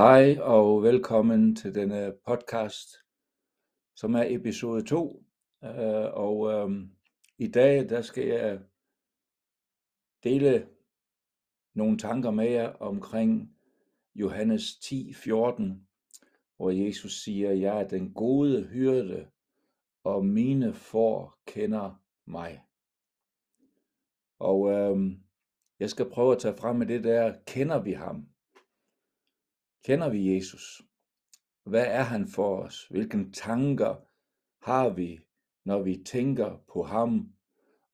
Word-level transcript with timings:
Hej 0.00 0.38
og 0.40 0.82
velkommen 0.82 1.56
til 1.56 1.74
denne 1.74 2.12
podcast, 2.26 2.88
som 3.96 4.14
er 4.14 4.24
episode 4.26 4.84
2. 4.84 5.24
Øh, 5.64 6.12
og 6.12 6.52
øhm, 6.52 6.90
i 7.38 7.48
dag 7.48 7.88
der 7.88 8.02
skal 8.02 8.26
jeg 8.26 8.60
dele 10.24 10.68
nogle 11.74 11.98
tanker 11.98 12.30
med 12.30 12.50
jer 12.50 12.68
omkring 12.68 13.56
Johannes 14.14 14.62
10:14, 14.62 15.62
hvor 16.56 16.70
Jesus 16.70 17.22
siger, 17.22 17.50
jeg 17.52 17.80
er 17.80 17.88
den 17.88 18.14
gode 18.14 18.64
hyrde, 18.64 19.30
og 20.04 20.26
mine 20.26 20.74
får 20.74 21.38
kender 21.46 22.02
mig. 22.26 22.64
Og 24.38 24.70
øhm, 24.70 25.22
jeg 25.80 25.90
skal 25.90 26.10
prøve 26.10 26.32
at 26.32 26.38
tage 26.38 26.56
frem 26.56 26.76
med 26.76 26.86
det 26.86 27.04
der, 27.04 27.34
kender 27.46 27.82
vi 27.82 27.92
ham? 27.92 28.26
Kender 29.84 30.08
vi 30.08 30.34
Jesus? 30.34 30.82
Hvad 31.64 31.86
er 31.86 32.02
han 32.02 32.28
for 32.28 32.62
os? 32.62 32.86
Hvilke 32.90 33.30
tanker 33.32 33.96
har 34.62 34.88
vi, 34.88 35.20
når 35.64 35.82
vi 35.82 36.02
tænker 36.06 36.56
på 36.72 36.82
ham? 36.82 37.32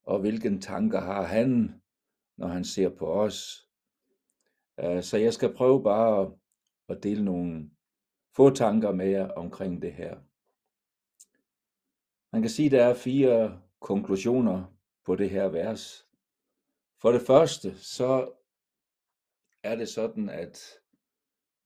Og 0.03 0.19
hvilke 0.19 0.59
tanker 0.59 0.99
har 0.99 1.23
han, 1.23 1.81
når 2.37 2.47
han 2.47 2.63
ser 2.63 2.89
på 2.89 3.05
os? 3.05 3.67
Øh, 4.79 5.03
så 5.03 5.17
jeg 5.17 5.33
skal 5.33 5.53
prøve 5.53 5.83
bare 5.83 6.31
at 6.89 7.03
dele 7.03 7.25
nogle 7.25 7.69
få 8.35 8.49
tanker 8.49 8.91
med 8.91 9.07
jer 9.07 9.31
omkring 9.31 9.81
det 9.81 9.93
her. 9.93 10.17
Man 12.31 12.41
kan 12.41 12.51
sige, 12.51 12.65
at 12.65 12.71
der 12.71 12.85
er 12.85 12.93
fire 12.93 13.61
konklusioner 13.79 14.77
på 15.05 15.15
det 15.15 15.29
her 15.29 15.47
vers. 15.47 16.07
For 17.01 17.11
det 17.11 17.21
første, 17.21 17.77
så 17.77 18.31
er 19.63 19.75
det 19.75 19.89
sådan, 19.89 20.29
at 20.29 20.79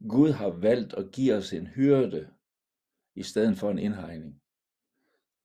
Gud 0.10 0.32
har 0.32 0.50
valgt 0.50 0.94
at 0.94 1.12
give 1.12 1.36
os 1.36 1.54
en 1.54 1.68
hyrde 1.68 2.34
i 3.16 3.24
stedet 3.24 3.58
for 3.58 3.72
en 3.72 3.80
indhegning. 3.80 4.42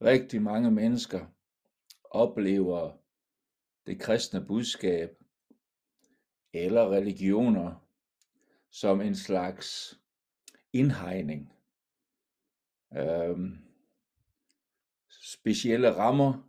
Rigtig 0.03 0.43
mange 0.43 0.71
mennesker 0.71 1.27
oplever 2.05 2.93
det 3.87 4.01
kristne 4.01 4.47
budskab 4.47 5.23
eller 6.53 6.91
religioner 6.91 7.87
som 8.71 9.01
en 9.01 9.15
slags 9.15 10.01
indhegning. 10.73 11.53
Øhm, 12.97 13.59
specielle 15.11 15.97
rammer, 15.97 16.49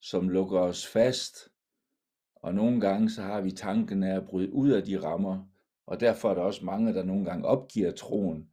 som 0.00 0.28
lukker 0.28 0.60
os 0.60 0.86
fast, 0.86 1.48
og 2.34 2.54
nogle 2.54 2.80
gange 2.80 3.10
så 3.10 3.22
har 3.22 3.40
vi 3.40 3.50
tanken 3.50 4.02
af 4.02 4.16
at 4.16 4.26
bryde 4.26 4.52
ud 4.52 4.70
af 4.70 4.82
de 4.82 5.02
rammer, 5.02 5.46
og 5.86 6.00
derfor 6.00 6.30
er 6.30 6.34
der 6.34 6.42
også 6.42 6.64
mange, 6.64 6.94
der 6.94 7.02
nogle 7.02 7.24
gange 7.24 7.46
opgiver 7.46 7.92
troen, 7.92 8.50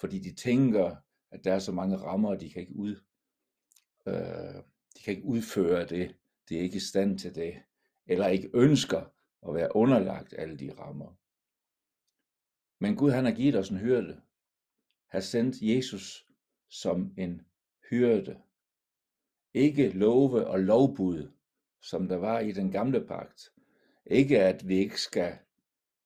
fordi 0.00 0.18
de 0.18 0.34
tænker, 0.34 0.96
at 1.30 1.44
der 1.44 1.52
er 1.52 1.58
så 1.58 1.72
mange 1.72 1.96
rammer, 1.96 2.28
og 2.28 2.40
de 2.40 2.50
kan 2.50 2.60
ikke, 2.60 2.76
ud, 2.76 2.96
øh, 4.06 4.62
de 4.96 5.02
kan 5.04 5.14
ikke 5.14 5.24
udføre 5.24 5.86
det. 5.86 6.16
De 6.48 6.58
er 6.58 6.62
ikke 6.62 6.76
i 6.76 6.80
stand 6.80 7.18
til 7.18 7.34
det, 7.34 7.54
eller 8.06 8.26
ikke 8.26 8.50
ønsker 8.54 9.04
at 9.48 9.54
være 9.54 9.76
underlagt 9.76 10.34
alle 10.38 10.56
de 10.56 10.72
rammer. 10.78 11.18
Men 12.80 12.96
Gud 12.96 13.10
han 13.10 13.24
har 13.24 13.32
givet 13.32 13.56
os 13.56 13.70
en 13.70 13.78
hyrde. 13.78 14.20
Har 15.08 15.20
sendt 15.20 15.56
Jesus 15.62 16.26
som 16.68 17.14
en 17.16 17.42
hyrde. 17.90 18.42
Ikke 19.54 19.88
love 19.88 20.46
og 20.46 20.60
lovbud, 20.60 21.30
som 21.80 22.08
der 22.08 22.16
var 22.16 22.38
i 22.38 22.52
den 22.52 22.70
gamle 22.70 23.06
pagt. 23.06 23.52
Ikke 24.06 24.42
at 24.42 24.68
vi 24.68 24.76
ikke 24.76 25.00
skal 25.00 25.38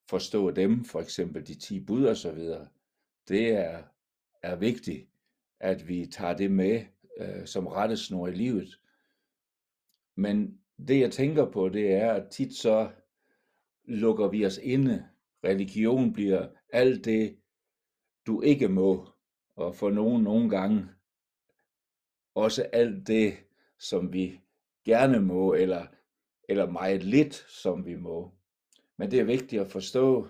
forstå 0.08 0.50
dem, 0.50 0.84
for 0.84 1.00
eksempel 1.00 1.46
de 1.46 1.54
10 1.54 1.80
bud 1.80 2.04
og 2.04 2.16
så 2.16 2.32
videre, 2.32 2.68
det 3.28 3.48
er, 3.48 3.82
er 4.42 4.56
vigtigt, 4.56 5.08
at 5.60 5.88
vi 5.88 6.06
tager 6.06 6.36
det 6.36 6.50
med 6.50 6.84
øh, 7.18 7.46
som 7.46 7.66
rettesnor 7.66 8.28
i 8.28 8.32
livet. 8.32 8.80
Men 10.16 10.60
det 10.88 11.00
jeg 11.00 11.12
tænker 11.12 11.50
på, 11.50 11.68
det 11.68 11.92
er, 11.92 12.12
at 12.12 12.30
tit 12.30 12.54
så 12.54 12.90
lukker 13.84 14.28
vi 14.28 14.46
os 14.46 14.58
inde. 14.62 15.08
Religion 15.44 16.12
bliver 16.12 16.48
alt 16.72 17.04
det, 17.04 17.36
du 18.26 18.42
ikke 18.42 18.68
må, 18.68 19.08
og 19.56 19.74
for 19.74 19.90
nogen 19.90 20.22
nogle 20.22 20.50
gange 20.50 20.88
også 22.34 22.62
alt 22.62 23.06
det, 23.06 23.34
som 23.78 24.12
vi 24.12 24.40
gerne 24.84 25.20
må, 25.20 25.54
eller, 25.54 25.86
eller 26.48 26.70
meget 26.70 27.04
lidt, 27.04 27.34
som 27.34 27.86
vi 27.86 27.94
må. 27.94 28.32
Men 28.96 29.10
det 29.10 29.20
er 29.20 29.24
vigtigt 29.24 29.62
at 29.62 29.70
forstå, 29.70 30.28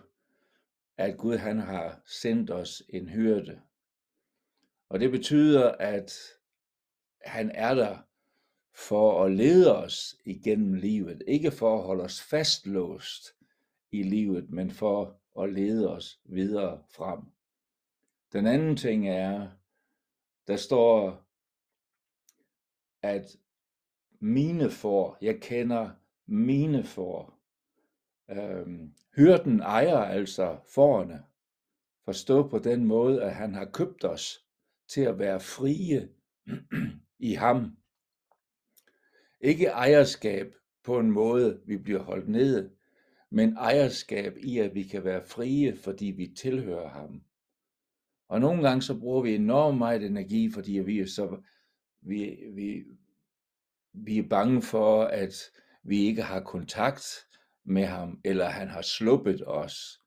at 0.96 1.16
Gud 1.16 1.36
han 1.36 1.58
har 1.58 2.00
sendt 2.06 2.50
os 2.50 2.82
en 2.88 3.08
hyrde. 3.08 3.60
Og 4.88 5.00
det 5.00 5.10
betyder, 5.10 5.72
at 5.72 6.12
han 7.24 7.50
er 7.54 7.74
der 7.74 7.98
for 8.74 9.24
at 9.24 9.32
lede 9.32 9.76
os 9.76 10.16
igennem 10.24 10.74
livet. 10.74 11.22
Ikke 11.26 11.50
for 11.50 11.78
at 11.78 11.84
holde 11.84 12.04
os 12.04 12.22
fastlåst 12.22 13.34
i 13.90 14.02
livet, 14.02 14.50
men 14.50 14.70
for 14.70 15.20
at 15.40 15.52
lede 15.52 15.90
os 15.90 16.20
videre 16.24 16.82
frem. 16.90 17.20
Den 18.32 18.46
anden 18.46 18.76
ting 18.76 19.08
er, 19.08 19.48
der 20.46 20.56
står, 20.56 21.26
at 23.02 23.36
mine 24.20 24.70
får, 24.70 25.18
jeg 25.20 25.40
kender 25.40 25.90
mine 26.26 26.84
får. 26.84 27.35
Øhm, 28.30 28.92
hyrden 29.16 29.60
ejer 29.60 29.98
altså 29.98 30.58
forerne. 30.74 31.22
Forstå 32.04 32.48
på 32.48 32.58
den 32.58 32.84
måde, 32.84 33.22
at 33.22 33.34
han 33.34 33.54
har 33.54 33.64
købt 33.64 34.04
os 34.04 34.44
til 34.88 35.00
at 35.00 35.18
være 35.18 35.40
frie 35.40 36.08
i 37.18 37.34
ham. 37.34 37.76
Ikke 39.40 39.66
ejerskab 39.66 40.54
på 40.84 40.98
en 40.98 41.10
måde, 41.10 41.60
vi 41.66 41.76
bliver 41.76 42.02
holdt 42.02 42.28
nede, 42.28 42.70
men 43.30 43.56
ejerskab 43.56 44.36
i, 44.38 44.58
at 44.58 44.74
vi 44.74 44.82
kan 44.82 45.04
være 45.04 45.22
frie, 45.22 45.76
fordi 45.76 46.06
vi 46.06 46.26
tilhører 46.26 46.88
ham. 46.88 47.22
Og 48.28 48.40
nogle 48.40 48.68
gange 48.68 48.82
så 48.82 48.98
bruger 48.98 49.22
vi 49.22 49.34
enormt 49.34 49.78
meget 49.78 50.02
energi, 50.02 50.50
fordi 50.52 50.72
vi 50.72 51.00
er 51.00 51.06
så 51.06 51.42
vi, 52.00 52.38
vi, 52.50 52.84
vi 53.92 54.18
er 54.18 54.28
bange 54.28 54.62
for, 54.62 55.04
at 55.04 55.34
vi 55.82 55.98
ikke 55.98 56.22
har 56.22 56.40
kontakt 56.40 57.25
med 57.66 57.84
ham, 57.84 58.20
eller 58.24 58.48
han 58.48 58.68
har 58.68 58.82
sluppet 58.82 59.42
os. 59.46 60.00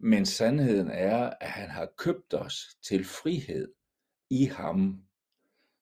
Men 0.00 0.26
sandheden 0.26 0.90
er, 0.90 1.30
at 1.40 1.48
han 1.48 1.70
har 1.70 1.88
købt 1.98 2.34
os 2.34 2.78
til 2.82 3.04
frihed 3.04 3.72
i 4.30 4.44
ham. 4.44 5.02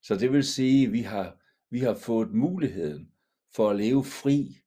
Så 0.03 0.17
det 0.17 0.33
vil 0.33 0.45
sige, 0.45 0.87
at 0.87 0.93
vi 0.93 1.01
har, 1.01 1.37
vi 1.71 1.79
har 1.81 1.95
fået 1.95 2.35
muligheden 2.35 3.11
for 3.55 3.71
at 3.71 3.77
leve 3.77 4.05
fri 4.05 4.63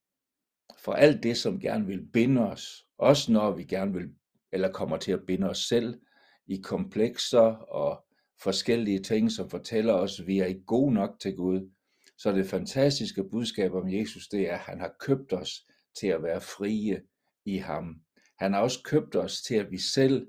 for 0.77 0.93
alt 0.93 1.23
det, 1.23 1.37
som 1.37 1.59
gerne 1.59 1.85
vil 1.85 2.05
binde 2.13 2.41
os. 2.41 2.85
Også 2.97 3.31
når 3.31 3.51
vi 3.51 3.63
gerne 3.63 3.93
vil, 3.93 4.09
eller 4.51 4.71
kommer 4.71 4.97
til 4.97 5.11
at 5.11 5.25
binde 5.27 5.49
os 5.49 5.57
selv 5.67 5.99
i 6.47 6.61
komplekser 6.63 7.55
og 7.55 8.05
forskellige 8.41 8.99
ting, 8.99 9.31
som 9.31 9.49
fortæller 9.49 9.93
os, 9.93 10.19
at 10.19 10.27
vi 10.27 10.39
er 10.39 10.45
ikke 10.45 10.65
gode 10.65 10.93
nok 10.93 11.19
til 11.19 11.35
Gud. 11.35 11.69
Så 12.17 12.31
det 12.31 12.45
fantastiske 12.45 13.23
budskab 13.23 13.73
om 13.73 13.93
Jesus, 13.93 14.27
det 14.27 14.49
er, 14.49 14.53
at 14.53 14.59
han 14.59 14.79
har 14.79 14.95
købt 14.99 15.33
os 15.33 15.65
til 15.99 16.07
at 16.07 16.23
være 16.23 16.41
frie 16.41 17.03
i 17.45 17.57
ham. 17.57 18.01
Han 18.37 18.53
har 18.53 18.61
også 18.61 18.83
købt 18.83 19.15
os 19.15 19.41
til, 19.41 19.55
at 19.55 19.71
vi 19.71 19.77
selv, 19.77 20.27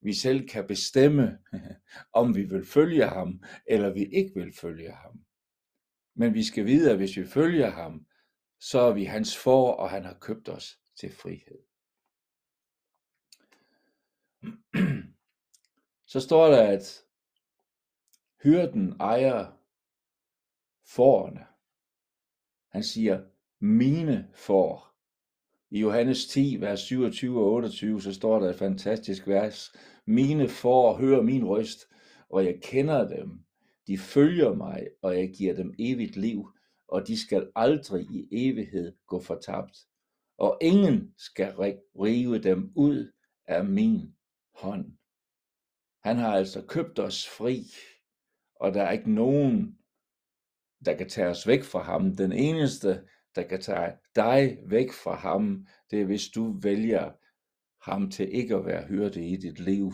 vi 0.00 0.14
selv 0.14 0.48
kan 0.48 0.66
bestemme, 0.66 1.38
om 2.20 2.36
vi 2.36 2.42
vil 2.42 2.66
følge 2.66 3.06
ham, 3.06 3.42
eller 3.66 3.90
vi 3.92 4.04
ikke 4.04 4.32
vil 4.34 4.52
følge 4.60 4.92
ham. 4.92 5.24
Men 6.14 6.34
vi 6.34 6.44
skal 6.44 6.66
vide, 6.66 6.90
at 6.90 6.96
hvis 6.96 7.16
vi 7.16 7.26
følger 7.26 7.70
ham, 7.70 8.06
så 8.60 8.80
er 8.80 8.92
vi 8.92 9.04
hans 9.04 9.38
for, 9.38 9.72
og 9.72 9.90
han 9.90 10.04
har 10.04 10.18
købt 10.20 10.48
os 10.48 10.78
til 10.94 11.12
frihed. 11.12 11.58
Så 16.06 16.20
står 16.20 16.48
der, 16.48 16.62
at 16.62 17.04
hyrden 18.42 19.00
ejer 19.00 19.52
forerne. 20.86 21.46
Han 22.68 22.84
siger, 22.84 23.24
mine 23.58 24.30
får. 24.34 24.89
I 25.70 25.80
Johannes 25.80 26.26
10, 26.26 26.60
vers 26.60 26.80
27 26.80 27.38
og 27.38 27.52
28, 27.52 28.02
så 28.02 28.12
står 28.12 28.40
der 28.40 28.50
et 28.50 28.56
fantastisk 28.56 29.28
vers. 29.28 29.72
Mine 30.06 30.48
får 30.48 30.96
hører 30.96 31.22
min 31.22 31.44
røst, 31.44 31.86
og 32.28 32.44
jeg 32.44 32.60
kender 32.62 33.08
dem. 33.08 33.44
De 33.86 33.98
følger 33.98 34.54
mig, 34.54 34.86
og 35.02 35.18
jeg 35.18 35.30
giver 35.34 35.54
dem 35.54 35.74
evigt 35.78 36.16
liv, 36.16 36.48
og 36.88 37.06
de 37.06 37.26
skal 37.26 37.50
aldrig 37.56 38.06
i 38.10 38.28
evighed 38.32 38.92
gå 39.06 39.20
fortabt. 39.20 39.78
Og 40.38 40.58
ingen 40.60 41.14
skal 41.18 41.54
rive 42.00 42.38
dem 42.38 42.72
ud 42.76 43.12
af 43.46 43.64
min 43.64 44.14
hånd. 44.54 44.84
Han 46.04 46.16
har 46.16 46.36
altså 46.36 46.66
købt 46.66 46.98
os 46.98 47.28
fri, 47.28 47.62
og 48.54 48.74
der 48.74 48.82
er 48.82 48.92
ikke 48.92 49.12
nogen, 49.12 49.78
der 50.84 50.94
kan 50.94 51.08
tage 51.08 51.28
os 51.28 51.46
væk 51.46 51.64
fra 51.64 51.82
ham. 51.82 52.16
Den 52.16 52.32
eneste, 52.32 53.02
der 53.34 53.42
kan 53.42 53.60
tage 53.60 53.96
dig 54.16 54.58
væk 54.66 54.92
fra 54.92 55.14
ham, 55.14 55.66
det 55.90 56.00
er 56.00 56.04
hvis 56.04 56.28
du 56.28 56.60
vælger 56.62 57.12
ham 57.90 58.10
til 58.10 58.34
ikke 58.34 58.54
at 58.54 58.66
være 58.66 58.86
hyrde 58.86 59.28
i 59.28 59.36
dit 59.36 59.60
liv, 59.60 59.92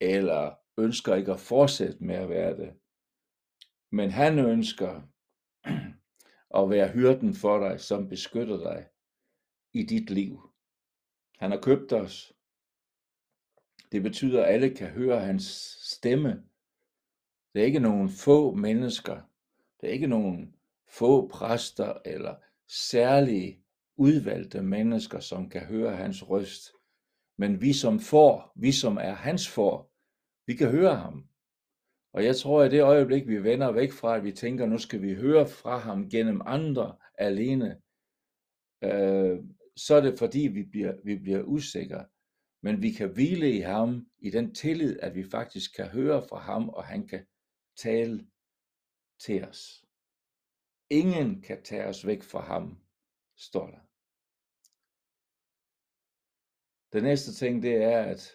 eller 0.00 0.54
ønsker 0.78 1.14
ikke 1.14 1.32
at 1.32 1.40
fortsætte 1.40 2.04
med 2.04 2.14
at 2.14 2.28
være 2.28 2.56
det. 2.56 2.74
Men 3.92 4.10
han 4.10 4.38
ønsker 4.38 5.02
at 6.60 6.70
være 6.70 6.92
hyrden 6.92 7.34
for 7.34 7.68
dig, 7.68 7.80
som 7.80 8.08
beskytter 8.08 8.56
dig 8.56 8.88
i 9.72 9.82
dit 9.82 10.10
liv. 10.10 10.40
Han 11.38 11.50
har 11.50 11.60
købt 11.60 11.92
os. 11.92 12.32
Det 13.92 14.02
betyder, 14.02 14.44
at 14.44 14.52
alle 14.54 14.74
kan 14.74 14.90
høre 14.90 15.20
hans 15.20 15.44
stemme. 15.82 16.44
Det 17.54 17.62
er 17.62 17.66
ikke 17.66 17.80
nogen 17.80 18.08
få 18.08 18.54
mennesker. 18.54 19.20
Det 19.80 19.88
er 19.88 19.92
ikke 19.92 20.06
nogen 20.06 20.55
få 20.88 21.28
præster 21.28 21.94
eller 22.04 22.34
særlige 22.68 23.62
udvalgte 23.96 24.62
mennesker, 24.62 25.20
som 25.20 25.50
kan 25.50 25.60
høre 25.60 25.96
hans 25.96 26.30
røst. 26.30 26.72
Men 27.38 27.60
vi 27.60 27.72
som 27.72 28.00
får, 28.00 28.52
vi 28.56 28.72
som 28.72 28.96
er 28.96 29.12
hans 29.12 29.48
får, 29.48 29.92
vi 30.46 30.54
kan 30.54 30.70
høre 30.70 30.96
ham. 30.96 31.28
Og 32.12 32.24
jeg 32.24 32.36
tror, 32.36 32.62
at 32.62 32.70
det 32.70 32.82
øjeblik, 32.82 33.28
vi 33.28 33.42
vender 33.42 33.72
væk 33.72 33.92
fra, 33.92 34.16
at 34.16 34.24
vi 34.24 34.32
tænker, 34.32 34.66
nu 34.66 34.78
skal 34.78 35.02
vi 35.02 35.14
høre 35.14 35.46
fra 35.46 35.78
ham 35.78 36.10
gennem 36.10 36.40
andre 36.44 36.96
alene, 37.18 37.80
øh, 38.84 39.38
så 39.76 39.94
er 39.94 40.00
det 40.00 40.18
fordi, 40.18 40.38
vi 40.38 40.62
bliver, 40.62 40.94
vi 41.04 41.16
bliver 41.16 41.42
usikre. 41.42 42.06
Men 42.62 42.82
vi 42.82 42.90
kan 42.90 43.12
hvile 43.12 43.52
i 43.52 43.60
ham 43.60 44.06
i 44.18 44.30
den 44.30 44.54
tillid, 44.54 45.00
at 45.00 45.14
vi 45.14 45.24
faktisk 45.30 45.76
kan 45.76 45.86
høre 45.86 46.22
fra 46.28 46.38
ham, 46.38 46.68
og 46.68 46.84
han 46.84 47.08
kan 47.08 47.26
tale 47.76 48.26
til 49.20 49.44
os. 49.44 49.85
Ingen 50.90 51.42
kan 51.42 51.62
tage 51.62 51.86
os 51.86 52.06
væk 52.06 52.22
fra 52.22 52.40
ham, 52.40 52.78
står 53.36 53.66
der. 53.66 53.78
Den 56.92 57.02
næste 57.02 57.32
ting, 57.32 57.62
det 57.62 57.82
er, 57.82 58.02
at 58.02 58.32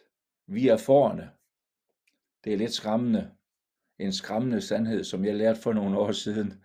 vi 0.48 0.68
er 0.68 0.78
forne. 0.78 1.32
Det 2.44 2.54
er 2.54 2.58
lidt 2.58 2.74
skræmmende. 2.74 3.32
En 4.00 4.14
skræmmende 4.14 4.62
sandhed, 4.62 5.04
som 5.04 5.26
jeg 5.26 5.36
lærte 5.36 5.62
for 5.62 5.74
nogle 5.74 6.00
år 6.00 6.12
siden. 6.12 6.64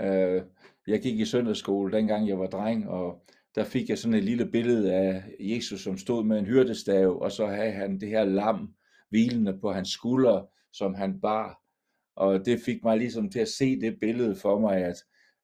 Øh, 0.00 0.42
jeg 0.86 1.02
gik 1.02 1.20
i 1.20 1.24
søndagsskole, 1.24 1.96
dengang 1.96 2.28
jeg 2.28 2.38
var 2.38 2.46
dreng, 2.46 2.88
og 2.88 3.26
der 3.54 3.64
fik 3.64 3.88
jeg 3.88 3.98
sådan 3.98 4.18
et 4.18 4.24
lille 4.24 4.50
billede 4.50 4.94
af 4.94 5.34
Jesus, 5.40 5.80
som 5.80 5.98
stod 5.98 6.24
med 6.24 6.38
en 6.38 6.46
hyrdestav, 6.46 7.22
og 7.22 7.32
så 7.32 7.46
havde 7.46 7.72
han 7.72 8.00
det 8.00 8.08
her 8.08 8.24
lam 8.24 8.74
hvilende 9.08 9.58
på 9.60 9.72
hans 9.72 9.88
skulder, 9.88 10.46
som 10.72 10.94
han 10.94 11.20
bar. 11.20 11.60
Og 12.16 12.44
det 12.46 12.60
fik 12.60 12.84
mig 12.84 12.98
ligesom 12.98 13.30
til 13.30 13.40
at 13.40 13.48
se 13.48 13.80
det 13.80 14.00
billede 14.00 14.36
for 14.36 14.58
mig, 14.58 14.76
at, 14.76 14.96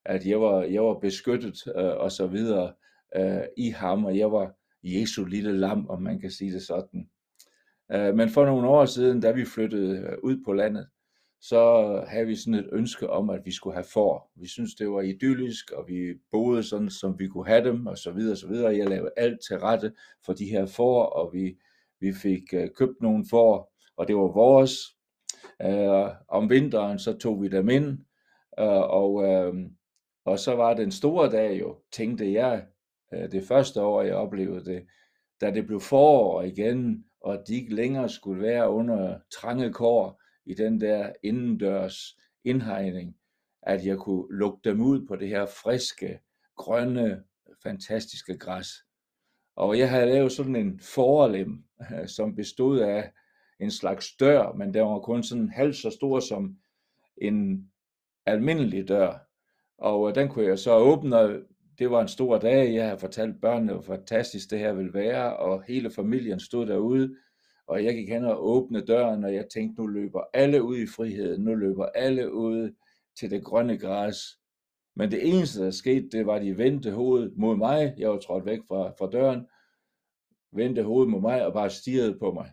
at 0.08 0.26
jeg, 0.26 0.40
var, 0.40 0.62
jeg 0.62 0.82
var 0.82 0.94
beskyttet 0.94 1.66
øh, 1.76 1.96
og 1.96 2.12
så 2.12 2.26
videre 2.26 2.72
øh, 3.16 3.42
i 3.56 3.70
ham, 3.70 4.04
og 4.04 4.18
jeg 4.18 4.32
var 4.32 4.54
Jesu 4.82 5.24
lille 5.24 5.58
lam, 5.58 5.88
om 5.88 6.02
man 6.02 6.20
kan 6.20 6.30
sige 6.30 6.52
det 6.52 6.62
sådan. 6.62 7.08
Øh, 7.92 8.14
men 8.14 8.28
for 8.28 8.46
nogle 8.46 8.68
år 8.68 8.84
siden, 8.84 9.20
da 9.20 9.30
vi 9.30 9.44
flyttede 9.44 9.98
øh, 9.98 10.18
ud 10.22 10.44
på 10.44 10.52
landet, 10.52 10.88
så 11.40 11.60
havde 12.08 12.26
vi 12.26 12.36
sådan 12.36 12.54
et 12.54 12.68
ønske 12.72 13.10
om, 13.10 13.30
at 13.30 13.40
vi 13.44 13.52
skulle 13.52 13.74
have 13.74 13.86
får. 13.92 14.32
Vi 14.36 14.48
synes 14.48 14.74
det 14.74 14.90
var 14.90 15.00
idyllisk, 15.00 15.70
og 15.70 15.84
vi 15.88 16.14
boede 16.30 16.62
sådan, 16.62 16.90
som 16.90 17.18
vi 17.18 17.26
kunne 17.26 17.46
have 17.46 17.64
dem, 17.64 17.86
og 17.86 17.98
så 17.98 18.10
videre, 18.10 18.32
og 18.32 18.38
så 18.38 18.48
videre. 18.48 18.76
Jeg 18.76 18.88
lavede 18.88 19.10
alt 19.16 19.40
til 19.48 19.58
rette 19.58 19.92
for 20.26 20.32
de 20.32 20.44
her 20.44 20.66
får, 20.66 21.02
og 21.04 21.30
vi, 21.32 21.56
vi 22.00 22.12
fik 22.12 22.42
øh, 22.54 22.68
købt 22.76 23.00
nogle 23.00 23.24
får, 23.30 23.72
og 23.96 24.08
det 24.08 24.16
var 24.16 24.32
vores. 24.32 24.72
Øh, 25.62 26.10
om 26.28 26.50
vinteren, 26.50 26.98
så 26.98 27.18
tog 27.18 27.42
vi 27.42 27.48
dem 27.48 27.68
ind, 27.68 27.98
øh, 28.58 28.80
og, 28.90 29.24
øh, 29.24 29.54
og 30.28 30.38
så 30.38 30.54
var 30.54 30.74
den 30.74 30.92
store 30.92 31.30
dag 31.30 31.60
jo, 31.60 31.76
tænkte 31.92 32.32
jeg, 32.32 32.66
øh, 33.14 33.30
det 33.30 33.44
første 33.44 33.82
år, 33.82 34.02
jeg 34.02 34.14
oplevede 34.14 34.64
det, 34.64 34.86
da 35.40 35.50
det 35.50 35.66
blev 35.66 35.80
forår 35.80 36.42
igen, 36.42 37.04
og 37.20 37.42
de 37.48 37.54
ikke 37.54 37.74
længere 37.74 38.08
skulle 38.08 38.42
være 38.42 38.70
under 38.70 39.18
trange 39.30 39.72
kår, 39.72 40.22
i 40.48 40.54
den 40.54 40.80
der 40.80 41.12
indendørs 41.22 42.18
indhegning, 42.44 43.16
at 43.62 43.86
jeg 43.86 43.98
kunne 43.98 44.38
lukke 44.38 44.60
dem 44.64 44.80
ud 44.80 45.06
på 45.06 45.16
det 45.16 45.28
her 45.28 45.46
friske, 45.46 46.20
grønne, 46.56 47.24
fantastiske 47.62 48.38
græs. 48.38 48.68
Og 49.56 49.78
jeg 49.78 49.90
havde 49.90 50.06
lavet 50.06 50.32
sådan 50.32 50.56
en 50.56 50.80
forlem, 50.80 51.64
som 52.16 52.34
bestod 52.34 52.78
af 52.78 53.12
en 53.60 53.70
slags 53.70 54.16
dør, 54.16 54.52
men 54.52 54.74
den 54.74 54.82
var 54.82 54.98
kun 54.98 55.22
sådan 55.22 55.48
halvt 55.48 55.76
så 55.76 55.90
stor 55.90 56.20
som 56.20 56.58
en 57.16 57.70
almindelig 58.26 58.88
dør. 58.88 59.27
Og 59.78 60.08
øh, 60.08 60.14
den 60.14 60.28
kunne 60.28 60.46
jeg 60.46 60.58
så 60.58 60.74
åbne, 60.74 61.18
og 61.18 61.34
det 61.78 61.90
var 61.90 62.00
en 62.00 62.08
stor 62.08 62.38
dag. 62.38 62.74
Jeg 62.74 62.84
havde 62.84 62.98
fortalt 62.98 63.40
børnene, 63.40 63.72
hvor 63.72 63.82
fantastisk 63.82 64.50
det 64.50 64.58
her 64.58 64.72
ville 64.72 64.94
være, 64.94 65.36
og 65.36 65.62
hele 65.62 65.90
familien 65.90 66.40
stod 66.40 66.66
derude 66.66 67.16
og 67.68 67.84
jeg 67.84 67.94
gik 67.94 68.08
hen 68.08 68.24
og 68.24 68.48
åbnede 68.48 68.86
døren, 68.86 69.24
og 69.24 69.34
jeg 69.34 69.48
tænkte, 69.48 69.82
nu 69.82 69.86
løber 69.86 70.20
alle 70.34 70.62
ud 70.62 70.76
i 70.78 70.86
friheden, 70.86 71.44
nu 71.44 71.54
løber 71.54 71.86
alle 71.86 72.32
ud 72.32 72.74
til 73.18 73.30
det 73.30 73.44
grønne 73.44 73.78
græs. 73.78 74.16
Men 74.96 75.10
det 75.10 75.28
eneste, 75.28 75.64
der 75.64 75.70
skete, 75.70 76.08
det 76.08 76.26
var, 76.26 76.34
at 76.34 76.42
de 76.42 76.58
vendte 76.58 76.92
hovedet 76.92 77.32
mod 77.36 77.56
mig. 77.56 77.94
Jeg 77.98 78.10
var 78.10 78.18
trådt 78.18 78.46
væk 78.46 78.58
fra, 78.68 78.92
fra 78.98 79.10
døren, 79.10 79.46
vendte 80.52 80.82
hovedet 80.82 81.10
mod 81.10 81.20
mig 81.20 81.46
og 81.46 81.52
bare 81.52 81.70
stirrede 81.70 82.18
på 82.18 82.32
mig. 82.32 82.52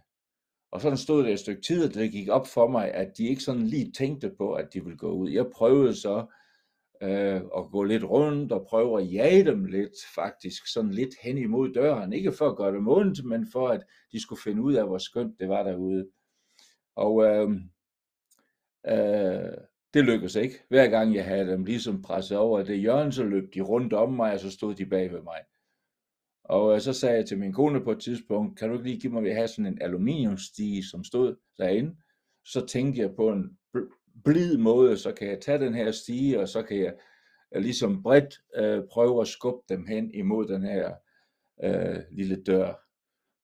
Og 0.71 0.81
sådan 0.81 0.97
stod 0.97 1.23
det 1.23 1.31
et 1.31 1.39
stykke 1.39 1.61
tid, 1.61 1.87
og 1.87 1.93
det 1.93 2.11
gik 2.11 2.29
op 2.29 2.47
for 2.47 2.67
mig, 2.67 2.93
at 2.93 3.17
de 3.17 3.27
ikke 3.27 3.41
sådan 3.41 3.67
lige 3.67 3.91
tænkte 3.91 4.29
på, 4.37 4.53
at 4.53 4.73
de 4.73 4.83
ville 4.83 4.97
gå 4.97 5.11
ud. 5.11 5.29
Jeg 5.29 5.45
prøvede 5.47 5.95
så 5.95 6.25
øh, 7.01 7.41
og 7.43 7.71
gå 7.71 7.83
lidt 7.83 8.03
rundt 8.03 8.51
og 8.51 8.65
prøve 8.69 9.01
at 9.01 9.13
jage 9.13 9.45
dem 9.45 9.65
lidt, 9.65 9.95
faktisk 10.15 10.73
sådan 10.73 10.91
lidt 10.91 11.15
hen 11.23 11.37
imod 11.37 11.73
døren. 11.73 12.13
Ikke 12.13 12.31
for 12.31 12.49
at 12.49 12.57
gøre 12.57 12.73
dem 12.73 12.87
ondt, 12.87 13.25
men 13.25 13.47
for 13.51 13.67
at 13.67 13.83
de 14.11 14.21
skulle 14.21 14.41
finde 14.41 14.61
ud 14.61 14.73
af, 14.73 14.87
hvor 14.87 14.97
skønt 14.97 15.39
det 15.39 15.49
var 15.49 15.63
derude. 15.63 16.07
Og 16.95 17.23
øh, 17.23 17.49
øh, 18.87 19.53
det 19.93 20.05
lykkedes 20.05 20.35
ikke. 20.35 20.55
Hver 20.69 20.87
gang 20.87 21.15
jeg 21.15 21.25
havde 21.25 21.47
dem 21.47 21.65
ligesom 21.65 22.01
presset 22.01 22.37
over 22.37 22.63
det 22.63 22.79
hjørne, 22.79 23.11
så 23.11 23.23
løb 23.23 23.53
de 23.53 23.61
rundt 23.61 23.93
om 23.93 24.13
mig, 24.13 24.33
og 24.33 24.39
så 24.39 24.51
stod 24.51 24.75
de 24.75 24.85
bag 24.85 25.11
ved 25.11 25.21
mig. 25.21 25.39
Og 26.43 26.75
øh, 26.75 26.81
så 26.81 26.93
sagde 26.93 27.15
jeg 27.15 27.25
til 27.25 27.39
min 27.39 27.53
kone 27.53 27.83
på 27.83 27.91
et 27.91 27.99
tidspunkt, 27.99 28.59
kan 28.59 28.69
du 28.69 28.73
ikke 28.73 28.89
lige 28.89 28.99
give 28.99 29.13
mig, 29.13 29.29
at 29.29 29.35
have 29.35 29.47
sådan 29.47 29.65
en 29.65 29.81
aluminiumstige, 29.81 30.83
som 30.83 31.03
stod 31.03 31.35
derinde? 31.57 31.95
Så 32.45 32.65
tænkte 32.65 33.01
jeg 33.01 33.15
på 33.15 33.29
en 33.29 33.57
blid 34.23 34.57
måde, 34.57 34.97
så 34.97 35.11
kan 35.11 35.27
jeg 35.27 35.41
tage 35.41 35.59
den 35.59 35.73
her 35.73 35.91
stige, 35.91 36.39
og 36.39 36.49
så 36.49 36.63
kan 36.63 36.79
jeg 36.79 36.93
øh, 37.55 37.61
ligesom 37.61 38.03
bredt 38.03 38.39
øh, 38.55 38.83
prøve 38.91 39.21
at 39.21 39.27
skubbe 39.27 39.61
dem 39.69 39.87
hen 39.87 40.11
imod 40.13 40.47
den 40.47 40.63
her 40.63 40.93
øh, 41.63 41.99
lille 42.11 42.43
dør. 42.43 42.81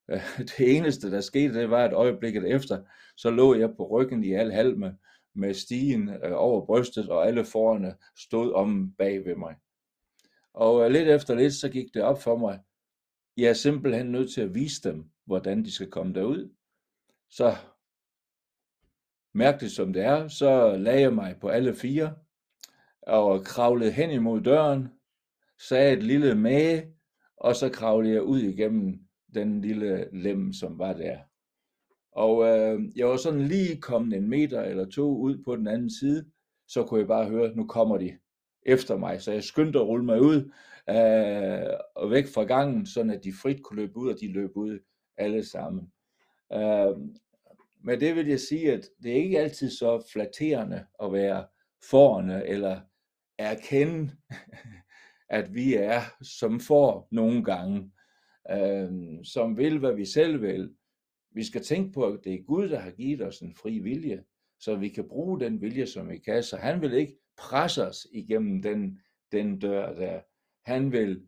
Det 0.58 0.76
eneste, 0.76 1.10
der 1.10 1.20
skete, 1.20 1.54
det 1.54 1.70
var, 1.70 1.84
at 1.84 1.92
øjeblikket 1.92 2.54
efter, 2.54 2.82
så 3.16 3.30
lå 3.30 3.54
jeg 3.54 3.70
på 3.76 3.88
ryggen 3.88 4.24
i 4.24 4.32
al 4.32 4.52
halme 4.52 4.98
med 5.34 5.54
stigen 5.54 6.08
øh, 6.08 6.32
over 6.32 6.66
brystet, 6.66 7.08
og 7.08 7.26
alle 7.26 7.44
forerne 7.44 7.94
stod 8.18 8.52
om 8.52 8.94
bag 8.98 9.24
ved 9.24 9.36
mig. 9.36 9.54
Og 10.54 10.84
øh, 10.84 10.90
lidt 10.90 11.08
efter 11.08 11.34
lidt, 11.34 11.54
så 11.54 11.68
gik 11.68 11.94
det 11.94 12.02
op 12.02 12.22
for 12.22 12.36
mig, 12.36 12.60
jeg 13.36 13.48
er 13.48 13.52
simpelthen 13.52 14.06
nødt 14.06 14.32
til 14.32 14.40
at 14.40 14.54
vise 14.54 14.82
dem, 14.82 15.04
hvordan 15.26 15.64
de 15.64 15.72
skal 15.72 15.90
komme 15.90 16.14
derud. 16.14 16.54
Så 17.30 17.56
mærkeligt 19.34 19.74
som 19.74 19.92
det 19.92 20.02
er, 20.02 20.28
så 20.28 20.76
lagde 20.76 21.00
jeg 21.00 21.14
mig 21.14 21.36
på 21.40 21.48
alle 21.48 21.74
fire 21.74 22.14
og 23.02 23.44
kravlede 23.44 23.92
hen 23.92 24.10
imod 24.10 24.40
døren, 24.40 24.88
sagde 25.68 25.92
et 25.92 26.02
lille 26.02 26.34
mage, 26.34 26.94
og 27.36 27.56
så 27.56 27.68
kravlede 27.68 28.14
jeg 28.14 28.22
ud 28.22 28.40
igennem 28.40 29.00
den 29.34 29.60
lille 29.60 30.08
lem, 30.12 30.52
som 30.52 30.78
var 30.78 30.92
der. 30.92 31.18
Og 32.12 32.44
øh, 32.48 32.80
jeg 32.96 33.06
var 33.06 33.16
sådan 33.16 33.40
lige 33.40 33.80
kommet 33.80 34.16
en 34.16 34.28
meter 34.28 34.62
eller 34.62 34.90
to 34.90 35.16
ud 35.16 35.42
på 35.44 35.56
den 35.56 35.66
anden 35.66 35.90
side, 35.90 36.24
så 36.68 36.84
kunne 36.84 37.00
jeg 37.00 37.08
bare 37.08 37.28
høre, 37.28 37.56
nu 37.56 37.66
kommer 37.66 37.98
de 37.98 38.18
efter 38.66 38.96
mig. 38.96 39.22
Så 39.22 39.32
jeg 39.32 39.42
skyndte 39.42 39.78
at 39.78 39.86
rulle 39.86 40.04
mig 40.04 40.20
ud 40.20 40.36
øh, 40.90 41.76
og 41.96 42.10
væk 42.10 42.26
fra 42.34 42.44
gangen, 42.44 42.86
sådan 42.86 43.10
at 43.10 43.24
de 43.24 43.32
frit 43.42 43.62
kunne 43.62 43.80
løbe 43.82 43.96
ud, 43.96 44.12
og 44.12 44.20
de 44.20 44.32
løb 44.32 44.56
ud 44.56 44.78
alle 45.16 45.44
sammen. 45.44 45.92
Øh, 46.52 46.96
men 47.84 48.00
det 48.00 48.16
vil 48.16 48.28
jeg 48.28 48.40
sige, 48.40 48.72
at 48.72 48.88
det 49.02 49.12
er 49.12 49.16
ikke 49.16 49.40
altid 49.40 49.70
så 49.70 50.08
flatterende 50.12 50.86
at 51.02 51.12
være 51.12 51.46
forne 51.90 52.46
eller 52.46 52.80
erkende, 53.38 54.10
at 55.38 55.54
vi 55.54 55.74
er 55.74 56.00
som 56.22 56.60
får 56.60 57.08
nogle 57.10 57.44
gange, 57.44 57.92
øh, 58.50 58.90
som 59.24 59.56
vil, 59.56 59.78
hvad 59.78 59.94
vi 59.94 60.04
selv 60.04 60.42
vil. 60.42 60.74
Vi 61.34 61.44
skal 61.44 61.62
tænke 61.62 61.92
på, 61.92 62.06
at 62.06 62.20
det 62.24 62.34
er 62.34 62.42
Gud, 62.42 62.68
der 62.68 62.78
har 62.78 62.90
givet 62.90 63.22
os 63.22 63.40
en 63.40 63.54
fri 63.54 63.78
vilje, 63.78 64.24
så 64.60 64.76
vi 64.76 64.88
kan 64.88 65.08
bruge 65.08 65.40
den 65.40 65.60
vilje, 65.60 65.86
som 65.86 66.10
vi 66.10 66.18
kan. 66.18 66.42
Så 66.42 66.56
han 66.56 66.80
vil 66.80 66.92
ikke 66.92 67.18
presse 67.38 67.86
os 67.86 68.06
igennem 68.12 68.62
den, 68.62 69.00
den 69.32 69.58
dør 69.58 69.94
der. 69.94 70.20
Han 70.64 70.92
vil, 70.92 71.22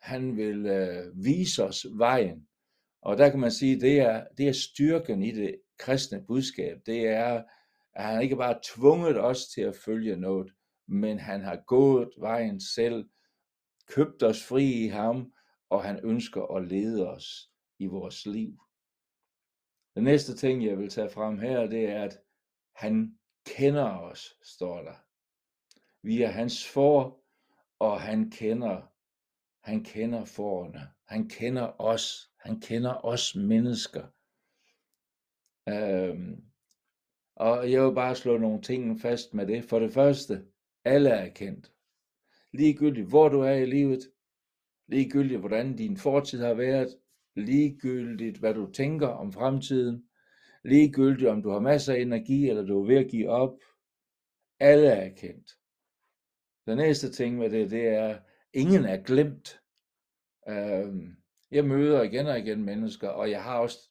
han 0.00 0.36
vil 0.36 0.66
øh, 0.66 1.24
vise 1.24 1.64
os 1.64 1.86
vejen. 1.92 2.48
Og 3.02 3.18
der 3.18 3.30
kan 3.30 3.40
man 3.40 3.50
sige, 3.50 3.80
det 3.80 4.00
er, 4.00 4.24
det 4.38 4.48
er 4.48 4.52
styrken 4.52 5.22
i 5.22 5.30
det 5.30 5.56
kristne 5.78 6.24
budskab, 6.26 6.78
det 6.86 7.06
er, 7.06 7.44
at 7.94 8.04
han 8.04 8.22
ikke 8.22 8.36
bare 8.36 8.60
tvunget 8.62 9.20
os 9.20 9.46
til 9.46 9.60
at 9.60 9.76
følge 9.76 10.16
noget, 10.16 10.52
men 10.88 11.18
han 11.18 11.40
har 11.40 11.62
gået 11.66 12.10
vejen 12.18 12.60
selv, 12.60 13.08
købt 13.86 14.22
os 14.22 14.44
fri 14.44 14.84
i 14.84 14.86
ham, 14.86 15.32
og 15.70 15.84
han 15.84 16.00
ønsker 16.04 16.56
at 16.56 16.68
lede 16.68 17.08
os 17.08 17.50
i 17.78 17.86
vores 17.86 18.26
liv. 18.26 18.58
Den 19.94 20.04
næste 20.04 20.36
ting, 20.36 20.64
jeg 20.64 20.78
vil 20.78 20.88
tage 20.88 21.10
frem 21.10 21.38
her, 21.38 21.66
det 21.66 21.84
er, 21.84 22.04
at 22.04 22.18
han 22.74 23.18
kender 23.46 23.98
os, 23.98 24.34
står 24.42 24.82
der. 24.82 24.94
Vi 26.02 26.22
er 26.22 26.28
hans 26.28 26.68
for, 26.68 27.20
og 27.78 28.00
han 28.00 28.30
kender, 28.30 28.82
han 29.60 29.84
kender 29.84 30.24
forerne. 30.24 30.88
Han 31.08 31.28
kender 31.28 31.80
os. 31.80 32.30
Han 32.40 32.60
kender 32.60 33.04
os 33.04 33.34
mennesker. 33.34 34.06
Øhm, 35.68 36.44
og 37.36 37.70
jeg 37.70 37.86
vil 37.86 37.94
bare 37.94 38.16
slå 38.16 38.38
nogle 38.38 38.62
ting 38.62 39.00
fast 39.00 39.34
med 39.34 39.46
det. 39.46 39.64
For 39.64 39.78
det 39.78 39.92
første, 39.92 40.44
alle 40.84 41.10
er 41.10 41.28
kendt. 41.28 41.72
Ligegyldigt 42.52 43.08
hvor 43.08 43.28
du 43.28 43.40
er 43.40 43.52
i 43.52 43.66
livet, 43.66 44.10
ligegyldigt 44.88 45.40
hvordan 45.40 45.76
din 45.76 45.96
fortid 45.96 46.40
har 46.40 46.54
været, 46.54 46.98
ligegyldigt 47.36 48.38
hvad 48.38 48.54
du 48.54 48.72
tænker 48.72 49.08
om 49.08 49.32
fremtiden, 49.32 50.08
ligegyldigt 50.64 51.28
om 51.28 51.42
du 51.42 51.50
har 51.50 51.60
masser 51.60 51.94
af 51.94 51.98
energi, 51.98 52.48
eller 52.48 52.62
du 52.62 52.82
er 52.82 52.86
ved 52.86 52.96
at 52.96 53.10
give 53.10 53.28
op, 53.28 53.58
alle 54.60 54.86
er 54.86 55.14
kendt. 55.14 55.50
Den 56.66 56.76
næste 56.76 57.12
ting 57.12 57.38
med 57.38 57.50
det, 57.50 57.70
det 57.70 57.88
er, 57.88 58.18
ingen 58.52 58.84
er 58.84 59.02
glemt. 59.02 59.60
Øhm, 60.48 61.16
jeg 61.50 61.64
møder 61.64 62.02
igen 62.02 62.26
og 62.26 62.38
igen 62.38 62.64
mennesker, 62.64 63.08
og 63.08 63.30
jeg 63.30 63.42
har 63.42 63.58
også 63.58 63.90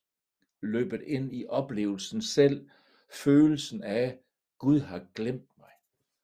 løbet 0.64 1.02
ind 1.02 1.36
i 1.36 1.46
oplevelsen 1.50 2.22
selv, 2.22 2.70
følelsen 3.12 3.84
af, 3.84 4.20
Gud 4.58 4.80
har 4.80 5.06
glemt 5.16 5.58
mig. 5.58 5.72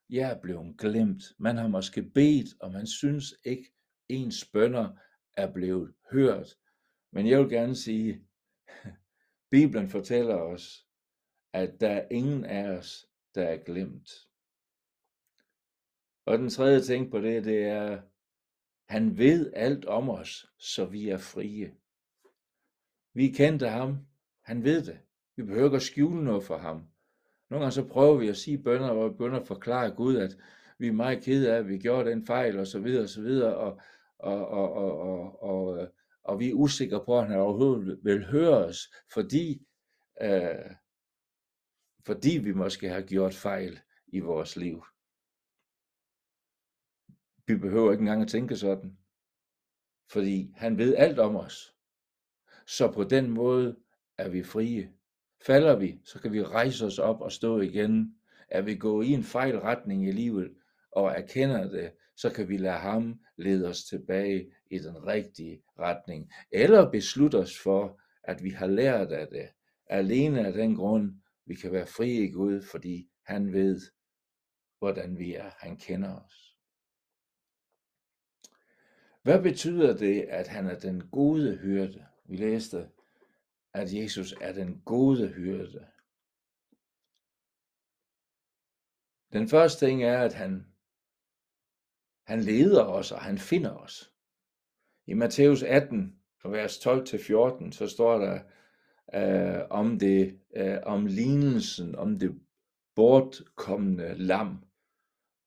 Jeg 0.10 0.32
er 0.32 0.42
blevet 0.42 0.78
glemt. 0.78 1.24
Man 1.38 1.58
har 1.58 1.68
måske 1.68 2.04
bedt, 2.04 2.62
og 2.62 2.72
man 2.72 2.88
synes 2.88 3.36
ikke, 3.44 3.74
ens 4.10 4.46
bønder 4.46 4.90
er 5.38 5.54
blevet 5.54 5.94
hørt. 6.12 6.58
Men 7.12 7.28
jeg 7.28 7.40
vil 7.40 7.50
gerne 7.50 7.76
sige, 7.76 8.28
Bibelen 9.52 9.90
fortæller 9.90 10.36
os, 10.36 10.88
at 11.54 11.82
der 11.82 11.90
er 11.90 12.08
ingen 12.12 12.46
af 12.46 12.70
os, 12.70 13.08
der 13.36 13.44
er 13.44 13.58
glemt. 13.58 14.10
Og 16.26 16.38
den 16.38 16.50
tredje 16.50 16.82
ting 16.82 17.12
på 17.12 17.22
det, 17.22 17.44
det 17.44 17.64
er, 17.64 18.02
han 18.90 19.18
ved 19.18 19.54
alt 19.56 19.86
om 19.86 20.10
os, 20.10 20.54
så 20.58 20.86
vi 20.86 21.10
er 21.10 21.18
frie. 21.18 21.76
Vi 23.14 23.28
kendte 23.28 23.68
ham. 23.70 24.09
Han 24.50 24.64
ved 24.64 24.86
det. 24.86 25.00
Vi 25.36 25.44
behøver 25.44 25.66
ikke 25.66 25.76
at 25.76 25.82
skjule 25.82 26.24
noget 26.24 26.44
for 26.44 26.58
ham. 26.58 26.88
Nogle 27.50 27.64
gange 27.64 27.72
så 27.72 27.88
prøver 27.88 28.18
vi 28.18 28.28
at 28.30 28.38
sige 28.38 28.64
bønder, 28.64 28.90
og 28.90 29.18
bønder 29.18 29.44
forklare 29.44 29.92
Gud, 29.92 30.18
at 30.18 30.38
vi 30.80 30.88
er 30.88 30.92
meget 30.92 31.24
kede 31.24 31.54
af, 31.54 31.58
at 31.58 31.68
vi 31.68 31.78
gjorde 31.78 32.10
den 32.10 32.26
fejl, 32.26 32.60
og 32.60 32.68
så 32.68 32.80
videre, 32.80 33.04
og 33.04 33.10
så 33.10 33.22
videre, 33.22 33.58
og, 33.58 33.82
og, 34.20 34.48
og, 34.48 34.74
og, 34.74 35.00
og, 35.00 35.44
og, 35.44 35.82
øh, 35.82 35.88
og 36.24 36.40
vi 36.40 36.50
er 36.50 36.54
usikre 36.54 37.06
på, 37.06 37.20
at 37.20 37.28
han 37.28 37.40
overhovedet 37.40 38.00
vil 38.04 38.26
høre 38.26 38.66
os, 38.66 38.80
fordi, 39.14 39.62
øh, 40.22 40.76
fordi 42.06 42.38
vi 42.38 42.52
måske 42.52 42.90
har 42.90 43.02
gjort 43.02 43.34
fejl 43.34 43.80
i 44.08 44.20
vores 44.20 44.56
liv. 44.56 44.84
Vi 47.48 47.56
behøver 47.56 47.92
ikke 47.92 48.02
engang 48.02 48.22
at 48.22 48.28
tænke 48.28 48.56
sådan, 48.56 48.98
fordi 50.12 50.54
han 50.56 50.78
ved 50.78 50.96
alt 50.96 51.20
om 51.20 51.36
os. 51.36 51.76
Så 52.68 52.92
på 52.92 53.04
den 53.04 53.30
måde 53.30 53.76
er 54.20 54.30
vi 54.30 54.44
frie. 54.44 54.92
Falder 55.46 55.76
vi, 55.76 56.02
så 56.06 56.20
kan 56.20 56.34
vi 56.34 56.44
rejse 56.44 56.86
os 56.86 57.00
op 57.00 57.22
og 57.22 57.32
stå 57.32 57.60
igen. 57.60 58.16
Er 58.50 58.62
vi 58.62 58.76
gået 58.76 59.06
i 59.06 59.14
en 59.14 59.24
fejl 59.24 59.60
retning 59.60 60.08
i 60.08 60.12
livet 60.12 60.52
og 60.92 61.12
erkender 61.12 61.70
det, 61.70 61.92
så 62.16 62.30
kan 62.30 62.50
vi 62.50 62.58
lade 62.58 62.78
ham 62.78 63.20
lede 63.38 63.68
os 63.68 63.84
tilbage 63.84 64.52
i 64.72 64.80
den 64.80 65.08
rigtige 65.08 65.62
retning. 65.80 66.32
Eller 66.52 66.92
beslutte 66.92 67.36
os 67.36 67.60
for, 67.60 68.02
at 68.24 68.44
vi 68.44 68.50
har 68.50 68.68
lært 68.68 69.12
af 69.12 69.28
det. 69.28 69.50
Alene 69.88 70.48
af 70.48 70.54
den 70.54 70.76
grund, 70.76 71.12
vi 71.46 71.56
kan 71.56 71.72
være 71.72 71.88
frie 71.88 72.24
i 72.24 72.32
Gud, 72.32 72.62
fordi 72.72 73.10
han 73.26 73.54
ved, 73.54 73.82
hvordan 74.80 75.18
vi 75.18 75.36
er. 75.36 75.52
Han 75.58 75.78
kender 75.78 76.16
os. 76.16 76.58
Hvad 79.24 79.42
betyder 79.42 79.98
det, 79.98 80.22
at 80.22 80.48
han 80.48 80.68
er 80.68 80.80
den 80.80 81.10
gode 81.10 81.56
hyrde? 81.56 82.06
Vi 82.26 82.36
læste, 82.36 82.90
at 83.74 83.94
Jesus 83.94 84.34
er 84.42 84.54
den 84.54 84.82
gode 84.86 85.28
hyrde. 85.28 85.88
Den 89.34 89.48
første 89.48 89.86
ting 89.86 90.04
er, 90.04 90.20
at 90.20 90.34
han, 90.34 90.68
han 92.26 92.42
leder 92.42 92.84
os, 92.84 93.12
og 93.12 93.22
han 93.22 93.38
finder 93.38 93.72
os. 93.72 94.14
I 95.06 95.14
Matthæus 95.14 95.64
18, 95.64 96.20
vers 96.46 96.88
12-14, 96.88 97.72
så 97.72 97.88
står 97.88 98.18
der 98.18 98.42
øh, 99.14 99.68
om 99.70 100.00
det, 100.00 100.40
øh, 100.56 100.78
om 100.84 101.06
lignelsen, 101.06 101.96
om 101.96 102.20
det 102.20 102.42
bortkommende 102.96 104.14
lam. 104.14 104.66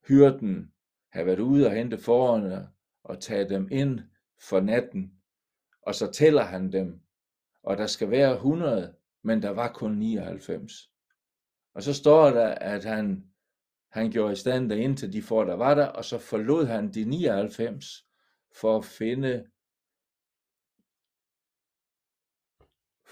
Hyrden 0.09 0.73
har 1.13 1.25
været 1.25 1.41
ude 1.41 1.67
og 1.67 1.73
hente 1.73 1.99
forerne 1.99 2.69
og 3.03 3.21
tage 3.21 3.49
dem 3.49 3.69
ind 3.71 4.01
for 4.39 4.61
natten, 4.61 5.13
og 5.83 5.95
så 5.95 6.13
tæller 6.13 6.43
han 6.43 6.73
dem, 6.73 7.01
og 7.63 7.79
der 7.79 7.87
skal 7.87 8.11
være 8.11 8.33
100, 8.33 8.95
men 9.23 9.43
der 9.43 9.51
var 9.51 9.73
kun 9.73 9.93
99. 9.93 10.91
Og 11.75 11.83
så 11.83 11.95
står 11.95 12.31
der, 12.31 12.49
at 12.49 12.85
han, 12.85 13.25
han 13.89 14.11
gjorde 14.11 14.33
i 14.33 14.37
stand 14.37 14.71
der 14.71 14.95
til 14.95 15.13
de 15.13 15.23
får, 15.23 15.45
der 15.45 15.55
var 15.55 15.75
der, 15.75 15.87
og 15.87 16.05
så 16.05 16.19
forlod 16.19 16.67
han 16.67 16.93
de 16.93 17.05
99 17.05 18.07
for 18.53 18.79
at 18.79 18.85
finde 18.85 19.47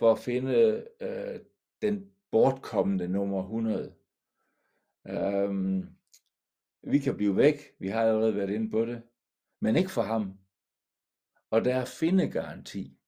for 0.01 0.13
at 0.13 0.19
finde 0.19 0.87
øh, 1.01 1.41
den 1.83 2.13
bortkommende 2.31 3.09
nummer 3.09 3.43
100. 3.43 3.95
Øhm, 5.07 5.89
vi 6.83 6.99
kan 6.99 7.17
blive 7.17 7.37
væk, 7.37 7.57
vi 7.79 7.89
har 7.89 8.03
allerede 8.03 8.37
været 8.37 8.51
inde 8.51 8.71
på 8.71 8.87
det, 8.87 9.03
men 9.61 9.77
ikke 9.77 9.91
for 9.91 10.03
ham. 10.03 10.39
Og 11.51 11.65
der 11.65 11.75
er 11.75 11.85
findegaranti. 11.85 13.00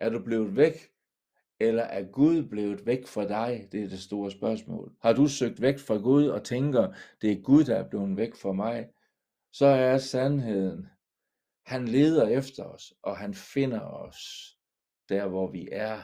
Er 0.00 0.10
du 0.10 0.24
blevet 0.24 0.56
væk, 0.56 0.90
eller 1.60 1.82
er 1.82 2.12
Gud 2.12 2.48
blevet 2.48 2.86
væk 2.86 3.06
fra 3.06 3.28
dig? 3.28 3.68
Det 3.72 3.84
er 3.84 3.88
det 3.88 4.00
store 4.00 4.30
spørgsmål. 4.30 4.96
Har 5.02 5.12
du 5.12 5.28
søgt 5.28 5.60
væk 5.62 5.78
fra 5.78 5.96
Gud 5.96 6.26
og 6.26 6.44
tænker, 6.44 6.94
det 7.22 7.32
er 7.32 7.42
Gud, 7.42 7.64
der 7.64 7.76
er 7.76 7.88
blevet 7.88 8.16
væk 8.16 8.34
fra 8.34 8.52
mig? 8.52 8.88
Så 9.52 9.66
er 9.66 9.98
sandheden, 9.98 10.88
han 11.66 11.88
leder 11.88 12.28
efter 12.28 12.64
os, 12.64 12.94
og 13.02 13.18
han 13.18 13.34
finder 13.34 13.80
os 13.80 14.18
der, 15.08 15.28
hvor 15.28 15.50
vi 15.50 15.68
er. 15.72 16.02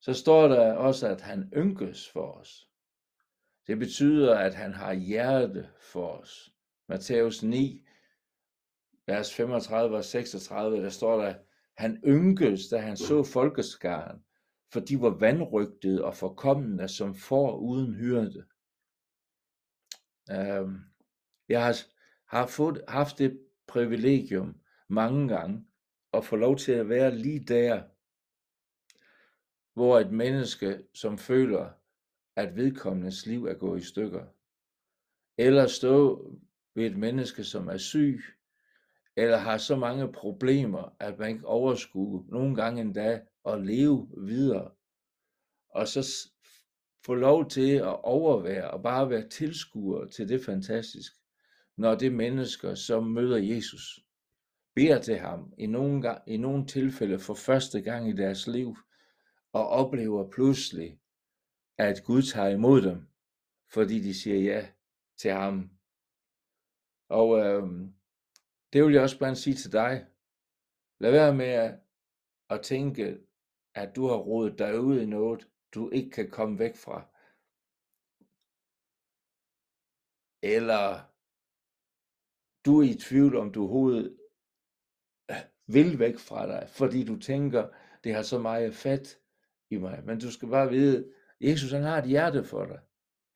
Så 0.00 0.14
står 0.14 0.48
der 0.48 0.74
også, 0.74 1.08
at 1.08 1.20
han 1.20 1.52
ynkes 1.56 2.08
for 2.08 2.32
os. 2.32 2.68
Det 3.66 3.78
betyder, 3.78 4.38
at 4.38 4.54
han 4.54 4.74
har 4.74 4.92
hjerte 4.92 5.70
for 5.80 6.08
os. 6.08 6.52
Matthæus 6.88 7.42
9, 7.42 7.84
vers 9.06 9.34
35 9.34 9.96
og 9.96 10.04
36, 10.04 10.82
der 10.82 10.88
står 10.88 11.22
der, 11.22 11.34
han 11.76 12.02
ynkes, 12.06 12.68
da 12.68 12.78
han 12.78 12.96
så 12.96 13.22
folkeskaren, 13.22 14.24
for 14.72 14.80
de 14.80 15.00
var 15.00 15.10
vandrygtede 15.10 16.04
og 16.04 16.16
forkommende 16.16 16.88
som 16.88 17.14
får 17.14 17.56
uden 17.56 17.94
hyrde. 17.94 18.44
Øhm, 20.30 20.80
jeg 21.48 21.64
har, 21.64 21.76
har 22.26 22.46
fået, 22.46 22.82
haft 22.88 23.18
det 23.18 23.40
privilegium 23.66 24.60
mange 24.88 25.28
gange 25.28 25.66
at 26.12 26.24
få 26.24 26.36
lov 26.36 26.56
til 26.56 26.72
at 26.72 26.88
være 26.88 27.16
lige 27.16 27.44
der, 27.44 27.82
hvor 29.74 29.98
et 29.98 30.12
menneske, 30.12 30.82
som 30.94 31.18
føler, 31.18 31.70
at 32.36 32.56
vedkommendes 32.56 33.26
liv 33.26 33.44
er 33.44 33.54
gået 33.54 33.80
i 33.80 33.84
stykker, 33.84 34.26
eller 35.38 35.66
stå 35.66 36.26
ved 36.74 36.86
et 36.86 36.96
menneske, 36.96 37.44
som 37.44 37.68
er 37.68 37.76
syg, 37.76 38.22
eller 39.20 39.36
har 39.36 39.58
så 39.58 39.76
mange 39.76 40.12
problemer, 40.12 40.96
at 41.00 41.18
man 41.18 41.30
ikke 41.30 41.46
overskue 41.46 42.24
nogle 42.28 42.56
gange 42.56 42.80
endda 42.80 43.20
at 43.44 43.66
leve 43.66 44.08
videre, 44.18 44.70
og 45.68 45.88
så 45.88 46.30
få 47.06 47.14
lov 47.14 47.48
til 47.48 47.74
at 47.74 48.04
overvære 48.04 48.70
og 48.70 48.82
bare 48.82 49.10
være 49.10 49.28
tilskuer 49.28 50.06
til 50.06 50.28
det 50.28 50.44
fantastisk, 50.44 51.12
når 51.76 51.94
det 51.94 52.12
mennesker, 52.12 52.74
som 52.74 53.04
møder 53.04 53.36
Jesus, 53.36 54.00
beder 54.74 55.02
til 55.02 55.18
ham 55.18 55.52
i 55.58 55.66
nogle, 55.66 56.02
gang, 56.02 56.22
i 56.26 56.36
nogle 56.36 56.66
tilfælde 56.66 57.18
for 57.18 57.34
første 57.34 57.80
gang 57.80 58.08
i 58.08 58.12
deres 58.12 58.46
liv, 58.46 58.76
og 59.52 59.68
oplever 59.68 60.30
pludselig, 60.30 60.98
at 61.78 62.02
Gud 62.04 62.22
tager 62.22 62.48
imod 62.48 62.82
dem, 62.82 63.08
fordi 63.72 64.00
de 64.00 64.14
siger 64.14 64.36
ja 64.36 64.68
til 65.18 65.30
ham. 65.30 65.70
Og 67.08 67.38
øh, 67.38 67.90
det 68.72 68.84
vil 68.84 68.92
jeg 68.92 69.02
også 69.02 69.18
bare 69.18 69.36
sige 69.36 69.56
til 69.56 69.72
dig. 69.72 70.06
Lad 71.00 71.10
være 71.10 71.34
med 71.34 71.46
at, 71.46 71.80
at 72.50 72.62
tænke, 72.62 73.18
at 73.74 73.96
du 73.96 74.06
har 74.06 74.16
rodet 74.16 74.58
dig 74.58 74.80
ud 74.80 75.00
i 75.00 75.06
noget, 75.06 75.48
du 75.74 75.90
ikke 75.90 76.10
kan 76.10 76.30
komme 76.30 76.58
væk 76.58 76.76
fra. 76.76 77.06
Eller 80.42 81.10
du 82.64 82.80
er 82.80 82.84
i 82.84 82.94
tvivl 82.94 83.36
om, 83.36 83.52
du 83.52 83.60
overhovedet 83.60 84.18
øh, 85.30 85.36
vil 85.66 85.98
væk 85.98 86.18
fra 86.18 86.46
dig, 86.46 86.68
fordi 86.68 87.04
du 87.04 87.18
tænker, 87.18 87.68
det 88.04 88.14
har 88.14 88.22
så 88.22 88.38
meget 88.38 88.74
fat 88.74 89.18
i 89.70 89.76
mig. 89.76 90.02
Men 90.04 90.20
du 90.20 90.30
skal 90.30 90.48
bare 90.48 90.70
vide, 90.70 91.12
Jesus 91.40 91.70
han 91.70 91.82
har 91.82 91.98
et 91.98 92.08
hjerte 92.08 92.44
for 92.44 92.64
dig. 92.64 92.80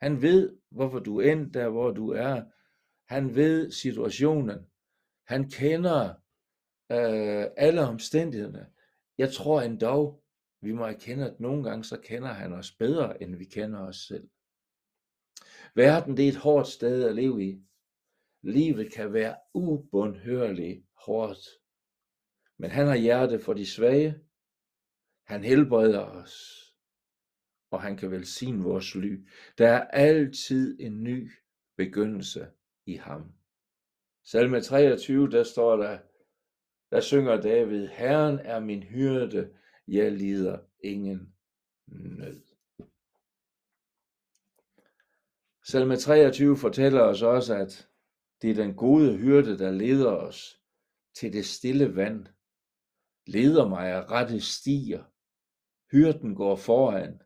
Han 0.00 0.22
ved, 0.22 0.58
hvorfor 0.70 0.98
du 0.98 1.20
er 1.20 1.32
endt 1.32 1.54
der, 1.54 1.68
hvor 1.68 1.90
du 1.90 2.10
er. 2.10 2.44
Han 3.08 3.34
ved 3.34 3.70
situationen. 3.70 4.66
Han 5.24 5.50
kender 5.50 6.08
øh, 6.92 7.46
alle 7.56 7.80
omstændighederne. 7.80 8.70
Jeg 9.18 9.32
tror 9.32 9.60
endda, 9.60 10.18
vi 10.60 10.72
må 10.72 10.84
erkende, 10.84 11.30
at 11.30 11.40
nogle 11.40 11.64
gange 11.64 11.84
så 11.84 12.00
kender 12.00 12.28
han 12.28 12.52
os 12.52 12.72
bedre, 12.72 13.22
end 13.22 13.36
vi 13.36 13.44
kender 13.44 13.80
os 13.80 13.96
selv. 13.96 14.28
Verden 15.74 16.16
det 16.16 16.24
er 16.24 16.28
et 16.28 16.36
hårdt 16.36 16.68
sted 16.68 17.04
at 17.04 17.14
leve 17.14 17.44
i. 17.44 17.62
Livet 18.42 18.92
kan 18.92 19.12
være 19.12 19.36
ubundhørligt 19.54 20.86
hårdt. 21.06 21.38
Men 22.58 22.70
han 22.70 22.86
har 22.86 22.96
hjerte 22.96 23.40
for 23.40 23.52
de 23.52 23.66
svage. 23.66 24.20
Han 25.26 25.44
helbreder 25.44 26.00
os. 26.00 26.60
Og 27.70 27.82
han 27.82 27.96
kan 27.96 28.10
velsigne 28.10 28.62
vores 28.62 28.94
ly. 28.94 29.28
Der 29.58 29.68
er 29.68 29.86
altid 29.86 30.80
en 30.80 31.02
ny 31.02 31.32
begyndelse 31.76 32.50
i 32.86 32.94
ham. 32.94 33.32
Salme 34.24 34.60
23, 34.60 35.30
der 35.30 35.42
står 35.42 35.76
der, 35.76 35.98
der 36.90 37.00
synger 37.00 37.40
David, 37.40 37.88
Herren 37.88 38.38
er 38.38 38.60
min 38.60 38.82
hyrde, 38.82 39.54
jeg 39.88 40.12
lider 40.12 40.58
ingen 40.84 41.34
nød. 41.86 42.42
Salme 45.64 45.96
23 45.96 46.56
fortæller 46.56 47.00
os 47.00 47.22
også, 47.22 47.54
at 47.54 47.88
det 48.42 48.50
er 48.50 48.54
den 48.54 48.74
gode 48.74 49.16
hyrde, 49.16 49.58
der 49.58 49.70
leder 49.70 50.12
os 50.12 50.60
til 51.14 51.32
det 51.32 51.46
stille 51.46 51.96
vand, 51.96 52.26
leder 53.26 53.68
mig 53.68 53.88
af 53.88 54.10
rette 54.10 54.40
stier. 54.40 55.04
Hyrden 55.92 56.34
går 56.34 56.56
foran 56.56 57.22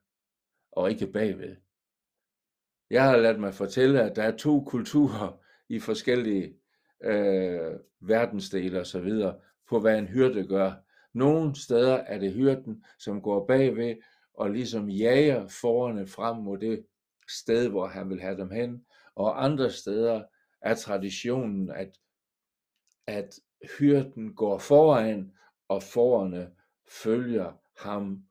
og 0.72 0.90
ikke 0.90 1.06
bagved. 1.06 1.56
Jeg 2.90 3.04
har 3.04 3.16
ladt 3.16 3.40
mig 3.40 3.54
fortælle, 3.54 4.02
at 4.02 4.16
der 4.16 4.22
er 4.22 4.36
to 4.36 4.64
kulturer 4.64 5.44
i 5.68 5.80
forskellige 5.80 6.60
øh, 7.04 7.72
verdensdele 8.00 8.80
osv. 8.80 9.12
på, 9.68 9.80
hvad 9.80 9.98
en 9.98 10.06
hyrde 10.06 10.46
gør. 10.46 10.72
Nogle 11.12 11.56
steder 11.56 11.94
er 11.94 12.18
det 12.18 12.32
hyrden, 12.32 12.84
som 12.98 13.22
går 13.22 13.46
bagved 13.46 13.96
og 14.34 14.50
ligesom 14.50 14.88
jager 14.88 15.48
forerne 15.48 16.06
frem 16.06 16.36
mod 16.36 16.58
det 16.58 16.86
sted, 17.28 17.68
hvor 17.68 17.86
han 17.86 18.08
vil 18.10 18.20
have 18.20 18.36
dem 18.36 18.50
hen. 18.50 18.84
Og 19.14 19.44
andre 19.44 19.70
steder 19.70 20.22
er 20.60 20.74
traditionen, 20.74 21.70
at, 21.70 21.98
at 23.06 23.40
hyrden 23.78 24.34
går 24.34 24.58
foran, 24.58 25.32
og 25.68 25.82
forerne 25.82 26.50
følger 27.02 27.52
ham. 27.78 28.22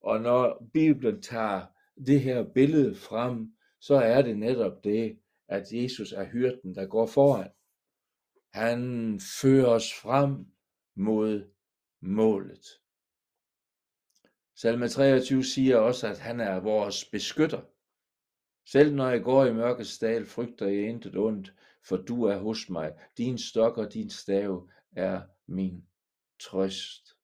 Og 0.00 0.20
når 0.20 0.66
Bibelen 0.72 1.22
tager 1.22 1.66
det 2.06 2.20
her 2.20 2.44
billede 2.54 2.94
frem, 2.94 3.52
så 3.80 3.94
er 3.94 4.22
det 4.22 4.38
netop 4.38 4.84
det, 4.84 5.18
at 5.48 5.72
Jesus 5.72 6.12
er 6.12 6.24
hyrden, 6.24 6.74
der 6.74 6.86
går 6.86 7.06
foran. 7.06 7.50
Han 8.54 9.20
fører 9.20 9.66
os 9.66 9.94
frem 9.94 10.46
mod 10.94 11.50
målet. 12.00 12.66
Salme 14.54 14.88
23 14.88 15.44
siger 15.44 15.76
også, 15.76 16.08
at 16.08 16.18
han 16.18 16.40
er 16.40 16.60
vores 16.60 17.04
beskytter. 17.04 17.62
Selv 18.66 18.94
når 18.94 19.10
jeg 19.10 19.22
går 19.22 19.44
i 19.44 19.52
mørkets 19.52 19.98
dal, 19.98 20.26
frygter 20.26 20.66
jeg 20.66 20.88
intet 20.88 21.16
ondt, 21.16 21.54
for 21.82 21.96
du 21.96 22.24
er 22.24 22.36
hos 22.36 22.68
mig. 22.70 22.94
Din 23.18 23.38
stok 23.38 23.78
og 23.78 23.92
din 23.94 24.10
stav 24.10 24.68
er 24.92 25.22
min 25.46 25.86
trøst. 26.40 27.16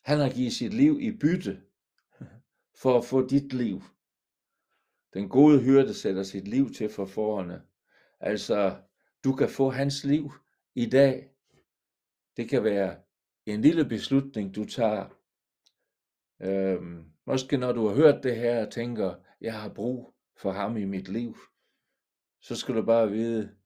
Han 0.00 0.18
har 0.18 0.32
givet 0.34 0.52
sit 0.52 0.74
liv 0.74 1.00
i 1.00 1.18
bytte 1.18 1.62
for 2.82 2.98
at 2.98 3.04
få 3.04 3.26
dit 3.26 3.52
liv. 3.52 3.82
Den 5.14 5.28
gode 5.28 5.60
hyrde 5.60 5.94
sætter 5.94 6.22
sit 6.22 6.48
liv 6.48 6.72
til 6.72 6.90
for 6.90 7.06
forerne. 7.06 7.62
Altså, 8.26 8.82
du 9.24 9.32
kan 9.32 9.48
få 9.48 9.70
hans 9.70 10.04
liv 10.04 10.32
i 10.74 10.86
dag. 10.86 11.30
Det 12.36 12.48
kan 12.48 12.64
være 12.64 13.02
en 13.46 13.60
lille 13.60 13.84
beslutning, 13.84 14.54
du 14.54 14.64
tager. 14.64 15.08
Øhm, 16.42 17.12
måske 17.26 17.56
når 17.56 17.72
du 17.72 17.86
har 17.86 17.94
hørt 17.94 18.22
det 18.22 18.36
her 18.36 18.66
og 18.66 18.72
tænker, 18.72 19.14
jeg 19.40 19.60
har 19.60 19.68
brug 19.68 20.14
for 20.36 20.52
ham 20.52 20.76
i 20.76 20.84
mit 20.84 21.08
liv, 21.08 21.36
så 22.40 22.56
skal 22.56 22.74
du 22.74 22.82
bare 22.82 23.10
vide, 23.10 23.56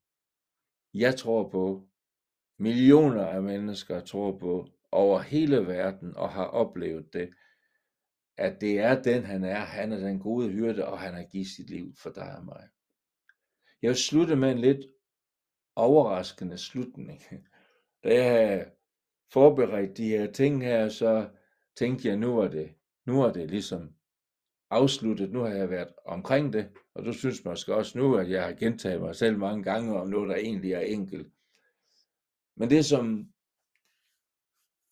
jeg 0.95 1.17
tror 1.17 1.49
på, 1.49 1.89
millioner 2.59 3.27
af 3.27 3.43
mennesker 3.43 4.01
tror 4.01 4.39
på, 4.39 4.69
over 4.93 5.21
hele 5.21 5.67
verden 5.67 6.17
og 6.17 6.31
har 6.31 6.45
oplevet 6.45 7.13
det, 7.13 7.35
at 8.37 8.61
det 8.61 8.79
er 8.79 9.03
den, 9.03 9.25
han 9.25 9.45
er. 9.45 9.59
Han 9.59 9.93
er 9.93 9.99
den 9.99 10.19
gode 10.19 10.51
hyrde, 10.51 10.87
og 10.87 10.99
han 10.99 11.15
har 11.15 11.25
givet 11.25 11.47
sit 11.47 11.71
liv 11.71 11.95
for 11.97 12.11
dig 12.11 12.37
og 12.37 12.45
mig. 12.45 12.69
Jeg 13.83 13.89
vil 13.89 13.97
slutte 13.97 14.37
med 14.37 14.53
en 14.53 14.59
lidt 14.59 14.87
overraskende 15.77 16.59
slutning. 16.59 17.23
Da 18.05 18.25
jeg 18.25 18.71
forberedt 19.33 19.97
de 19.97 20.09
her 20.09 20.33
ting 20.33 20.65
her, 20.65 20.89
så 20.89 21.29
tænkte 21.77 22.09
jeg, 22.09 22.17
nu 22.17 22.35
var 22.35 22.49
det, 22.49 22.75
nu 23.07 23.23
er 23.23 23.33
det 23.33 23.51
ligesom 23.51 23.95
afsluttet. 24.71 25.33
Nu 25.33 25.41
har 25.41 25.49
jeg 25.49 25.71
været 25.71 25.89
omkring 26.05 26.53
det, 26.53 26.69
og 26.95 27.05
du 27.05 27.13
synes 27.13 27.45
måske 27.45 27.75
også 27.75 27.99
nu, 27.99 28.17
at 28.17 28.31
jeg 28.31 28.45
har 28.45 28.53
gentaget 28.53 29.01
mig 29.01 29.17
selv 29.17 29.39
mange 29.39 29.63
gange 29.63 30.01
om 30.01 30.09
noget, 30.09 30.29
der 30.29 30.37
egentlig 30.37 30.73
er 30.73 30.81
enkelt. 30.81 31.33
Men 32.57 32.71
det, 32.71 32.85
som, 32.85 33.29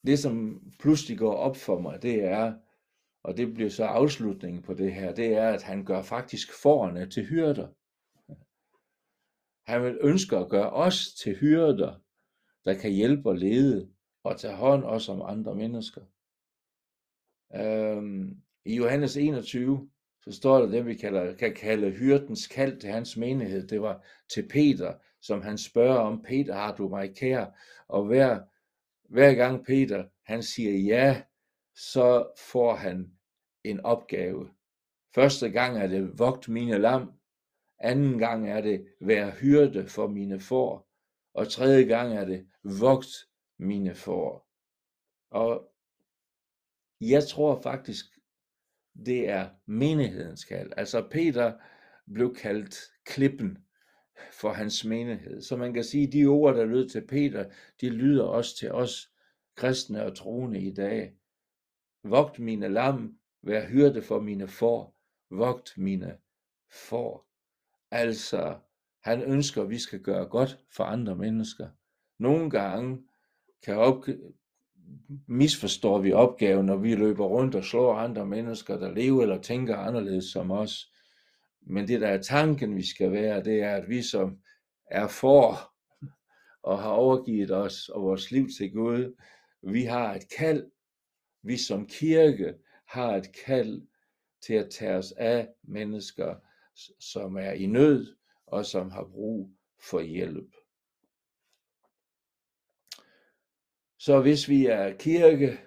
det, 0.06 0.18
som 0.18 0.62
pludselig 0.78 1.18
går 1.18 1.34
op 1.34 1.56
for 1.56 1.78
mig, 1.78 2.02
det 2.02 2.24
er, 2.24 2.54
og 3.22 3.36
det 3.36 3.54
bliver 3.54 3.70
så 3.70 3.84
afslutningen 3.84 4.62
på 4.62 4.74
det 4.74 4.94
her, 4.94 5.14
det 5.14 5.34
er, 5.34 5.48
at 5.48 5.62
han 5.62 5.84
gør 5.84 6.02
faktisk 6.02 6.62
forerne 6.62 7.10
til 7.10 7.26
hyrder. 7.26 7.68
Han 9.66 9.82
vil 9.82 9.98
ønske 10.00 10.36
at 10.36 10.48
gøre 10.48 10.70
os 10.70 11.14
til 11.14 11.36
hyrder, 11.36 11.94
der 12.64 12.74
kan 12.74 12.92
hjælpe 12.92 13.28
og 13.28 13.36
lede 13.36 13.90
og 14.24 14.40
tage 14.40 14.54
hånd 14.54 14.84
også 14.84 15.12
om 15.12 15.22
andre 15.22 15.54
mennesker. 15.54 16.00
Øhm, 17.54 18.42
I 18.64 18.76
Johannes 18.76 19.16
21, 19.16 19.90
så 20.20 20.32
står 20.32 20.58
der 20.58 20.66
det, 20.66 20.86
vi 20.86 20.94
kalder, 20.94 21.34
kan 21.34 21.54
kalde 21.54 21.90
hyrdens 21.90 22.46
kald 22.46 22.80
til 22.80 22.90
hans 22.90 23.16
menighed. 23.16 23.68
Det 23.68 23.82
var 23.82 24.04
til 24.28 24.48
Peter, 24.48 24.94
som 25.20 25.42
han 25.42 25.58
spørger 25.58 25.98
om, 25.98 26.22
Peter, 26.22 26.54
har 26.54 26.76
du 26.76 26.88
mig 26.88 27.16
kær? 27.16 27.46
Og 27.88 28.04
hver, 28.04 28.40
hver 29.08 29.34
gang 29.34 29.66
Peter, 29.66 30.04
han 30.24 30.42
siger 30.42 30.96
ja, 30.96 31.22
så 31.74 32.28
får 32.50 32.74
han 32.74 33.12
en 33.64 33.80
opgave. 33.80 34.50
Første 35.14 35.50
gang 35.50 35.78
er 35.78 35.86
det, 35.86 36.18
vogt 36.18 36.48
mine 36.48 36.78
lam. 36.78 37.12
Anden 37.78 38.18
gang 38.18 38.50
er 38.50 38.60
det, 38.60 38.86
vær 39.00 39.30
hyrde 39.30 39.88
for 39.88 40.08
mine 40.08 40.40
får. 40.40 40.88
Og 41.34 41.48
tredje 41.48 41.84
gang 41.84 42.16
er 42.16 42.24
det, 42.24 42.46
vogt 42.80 43.08
mine 43.58 43.94
får. 43.94 44.48
Og 45.30 45.72
jeg 47.00 47.28
tror 47.28 47.60
faktisk, 47.62 48.06
det 49.06 49.28
er 49.28 49.50
menighedens 49.66 50.44
kald. 50.44 50.72
Altså 50.76 51.08
Peter 51.10 51.52
blev 52.14 52.34
kaldt 52.34 52.78
klippen 53.04 53.58
for 54.32 54.52
hans 54.52 54.84
menighed. 54.84 55.42
Så 55.42 55.56
man 55.56 55.74
kan 55.74 55.84
sige, 55.84 56.06
at 56.06 56.12
de 56.12 56.26
ord, 56.26 56.54
der 56.54 56.64
lød 56.64 56.88
til 56.88 57.06
Peter, 57.06 57.50
de 57.80 57.90
lyder 57.90 58.24
også 58.24 58.56
til 58.56 58.72
os 58.72 59.10
kristne 59.56 60.04
og 60.04 60.16
troende 60.16 60.60
i 60.60 60.74
dag. 60.74 61.16
Vogt 62.04 62.38
mine 62.38 62.68
lam, 62.68 63.18
vær 63.42 63.66
hyrde 63.66 64.02
for 64.02 64.20
mine 64.20 64.48
får, 64.48 64.96
vogt 65.30 65.78
mine 65.78 66.18
får. 66.70 67.26
Altså, 67.90 68.58
han 69.02 69.22
ønsker, 69.22 69.62
at 69.62 69.70
vi 69.70 69.78
skal 69.78 70.00
gøre 70.00 70.26
godt 70.26 70.58
for 70.76 70.84
andre 70.84 71.16
mennesker. 71.16 71.68
Nogle 72.18 72.50
gange 72.50 73.02
kan 73.62 73.76
op, 73.76 74.04
misforstår 75.26 75.98
vi 75.98 76.12
opgaven, 76.12 76.66
når 76.66 76.76
vi 76.76 76.94
løber 76.94 77.26
rundt 77.26 77.54
og 77.54 77.64
slår 77.64 77.94
andre 77.94 78.26
mennesker, 78.26 78.78
der 78.78 78.94
lever 78.94 79.22
eller 79.22 79.40
tænker 79.40 79.76
anderledes 79.76 80.24
som 80.24 80.50
os. 80.50 80.92
Men 81.60 81.88
det, 81.88 82.00
der 82.00 82.08
er 82.08 82.22
tanken, 82.22 82.76
vi 82.76 82.86
skal 82.86 83.12
være, 83.12 83.44
det 83.44 83.62
er, 83.62 83.74
at 83.76 83.88
vi 83.88 84.02
som 84.02 84.38
er 84.90 85.08
for 85.08 85.72
og 86.62 86.82
har 86.82 86.90
overgivet 86.90 87.50
os 87.50 87.88
og 87.88 88.02
vores 88.02 88.30
liv 88.30 88.48
til 88.58 88.72
Gud, 88.72 89.16
vi 89.62 89.84
har 89.84 90.14
et 90.14 90.24
kald. 90.38 90.70
Vi 91.42 91.56
som 91.56 91.86
kirke 91.86 92.54
har 92.88 93.16
et 93.16 93.28
kald 93.46 93.82
til 94.40 94.54
at 94.54 94.70
tage 94.70 94.96
os 94.96 95.12
af 95.12 95.48
mennesker, 95.62 96.34
som 96.98 97.36
er 97.36 97.52
i 97.52 97.66
nød 97.66 98.16
og 98.46 98.66
som 98.66 98.90
har 98.90 99.04
brug 99.04 99.50
for 99.78 100.00
hjælp. 100.00 100.54
Så 103.98 104.20
hvis 104.20 104.48
vi 104.48 104.66
er 104.66 104.96
kirke, 104.96 105.60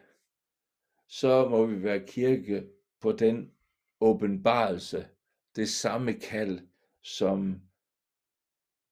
så 1.08 1.50
må 1.50 1.65
vi 1.65 1.84
være 1.84 2.08
kirke 2.08 2.69
på 3.00 3.12
den 3.12 3.54
åbenbarelse, 4.00 5.10
det 5.56 5.69
samme 5.69 6.13
kald, 6.13 6.67
som 7.02 7.62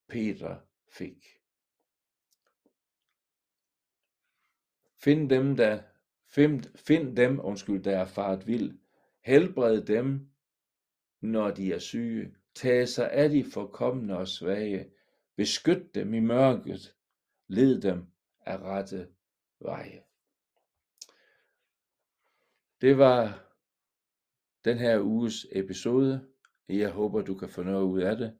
Peter 0.08 0.56
fik. 0.88 1.24
Find 4.96 5.30
dem, 5.30 5.56
der, 5.56 5.82
find, 6.28 6.64
find 6.76 7.16
dem, 7.16 7.40
undskyld, 7.40 7.82
der 7.82 7.98
er 7.98 8.06
faret 8.06 8.46
vild. 8.46 8.78
Helbred 9.20 9.82
dem, 9.82 10.30
når 11.20 11.50
de 11.50 11.72
er 11.72 11.78
syge. 11.78 12.34
Tag 12.54 12.88
sig 12.88 13.12
af 13.12 13.30
de 13.30 13.44
forkommende 13.44 14.18
og 14.18 14.28
svage. 14.28 14.90
Beskyt 15.36 15.94
dem 15.94 16.14
i 16.14 16.20
mørket. 16.20 16.94
Led 17.48 17.80
dem 17.80 18.06
af 18.46 18.58
rette 18.58 19.08
veje. 19.60 20.02
Det 22.80 22.98
var 22.98 23.44
den 24.64 24.78
her 24.78 25.00
uges 25.00 25.46
episode. 25.52 26.28
Jeg 26.68 26.90
håber, 26.90 27.22
du 27.22 27.34
kan 27.34 27.48
få 27.48 27.62
noget 27.62 27.84
ud 27.84 28.00
af 28.00 28.16
det. 28.16 28.36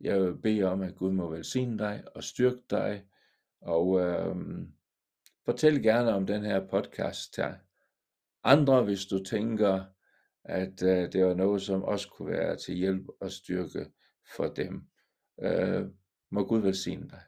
Jeg 0.00 0.22
vil 0.22 0.36
bede 0.36 0.62
om, 0.62 0.82
at 0.82 0.96
Gud 0.96 1.12
må 1.12 1.30
velsigne 1.30 1.78
dig 1.78 2.04
og 2.14 2.24
styrke 2.24 2.62
dig. 2.70 3.04
Og 3.60 4.00
øh, 4.00 4.36
fortæl 5.44 5.82
gerne 5.82 6.14
om 6.14 6.26
den 6.26 6.44
her 6.44 6.66
podcast 6.66 7.34
til 7.34 7.44
andre, 8.44 8.82
hvis 8.82 9.06
du 9.06 9.24
tænker, 9.24 9.84
at 10.50 10.82
øh, 10.82 11.12
det 11.12 11.24
var 11.24 11.34
noget, 11.34 11.62
som 11.62 11.82
også 11.82 12.08
kunne 12.08 12.32
være 12.32 12.56
til 12.56 12.74
hjælp 12.74 13.06
og 13.20 13.32
styrke 13.32 13.86
for 14.36 14.46
dem. 14.46 14.82
Øh, 15.42 15.86
må 16.30 16.46
Gud 16.46 16.60
velsigne 16.60 17.08
dig. 17.08 17.22